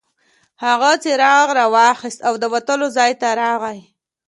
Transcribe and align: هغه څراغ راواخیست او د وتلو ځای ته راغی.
هغه 0.65 0.91
څراغ 1.03 1.47
راواخیست 1.59 2.19
او 2.27 2.33
د 2.41 2.43
وتلو 2.53 2.87
ځای 2.97 3.11
ته 3.21 3.27
راغی. 3.41 3.79